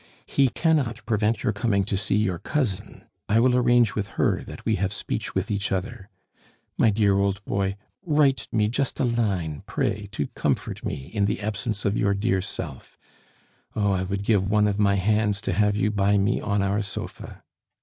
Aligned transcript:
"He 0.25 0.49
cannot 0.49 1.05
prevent 1.05 1.43
your 1.43 1.53
coming 1.53 1.83
to 1.83 1.95
see 1.95 2.15
your 2.15 2.39
cousin; 2.39 3.03
I 3.29 3.39
will 3.39 3.55
arrange 3.55 3.93
with 3.93 4.07
her 4.17 4.43
that 4.45 4.65
we 4.65 4.77
have 4.77 4.91
speech 4.91 5.35
with 5.35 5.51
each 5.51 5.71
other. 5.71 6.09
My 6.75 6.89
dear 6.89 7.19
old 7.19 7.45
boy, 7.45 7.75
write 8.03 8.47
me 8.51 8.67
just 8.67 8.99
a 8.99 9.03
line, 9.03 9.61
pray, 9.67 10.09
to 10.13 10.25
comfort 10.29 10.83
me 10.83 11.11
in 11.13 11.25
the 11.25 11.39
absence 11.39 11.85
of 11.85 11.95
your 11.95 12.15
dear 12.15 12.41
self. 12.41 12.97
(Oh, 13.75 13.91
I 13.91 14.01
would 14.01 14.23
give 14.23 14.49
one 14.49 14.67
of 14.67 14.79
my 14.79 14.95
hands 14.95 15.39
to 15.41 15.53
have 15.53 15.75
you 15.75 15.91
by 15.91 16.17
me 16.17 16.41
on 16.41 16.63
our 16.63 16.81
sofa!) 16.81 17.43